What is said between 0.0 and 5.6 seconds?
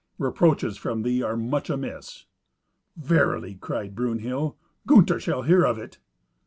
Reproaches from thee are much amiss." "Verily," cried Brunhild, "Gunther shall